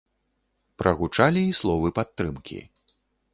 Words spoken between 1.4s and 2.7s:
і словы падтрымкі.